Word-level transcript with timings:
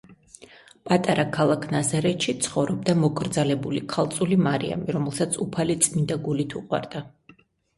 პატარა 0.87 1.25
ქალაქ 1.35 1.67
ნაზარეთში 1.73 2.35
ცხოვრობდა 2.47 2.95
მოკრძალებული 3.03 3.83
ქალწული, 3.93 4.41
მარიამი, 4.49 4.97
რომელსაც 4.99 5.39
უფალი 5.47 5.77
წმინდა 5.85 6.19
გულით 6.27 6.59
უყვარდა. 6.63 7.05